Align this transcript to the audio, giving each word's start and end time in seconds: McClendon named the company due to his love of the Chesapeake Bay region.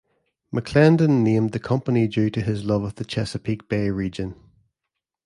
McClendon 0.51 1.21
named 1.21 1.51
the 1.51 1.59
company 1.59 2.07
due 2.07 2.31
to 2.31 2.41
his 2.41 2.65
love 2.65 2.81
of 2.81 2.95
the 2.95 3.05
Chesapeake 3.05 3.69
Bay 3.69 3.91
region. 3.91 4.33